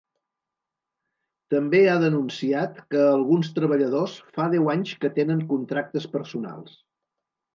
[1.53, 6.75] També ha denunciat que alguns treballadors fa deu anys que tenen contractes personals.